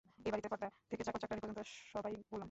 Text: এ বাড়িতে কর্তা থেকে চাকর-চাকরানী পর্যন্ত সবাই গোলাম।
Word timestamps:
এ 0.19 0.29
বাড়িতে 0.31 0.49
কর্তা 0.49 0.67
থেকে 0.89 1.03
চাকর-চাকরানী 1.03 1.41
পর্যন্ত 1.41 1.61
সবাই 1.85 2.13
গোলাম। 2.23 2.39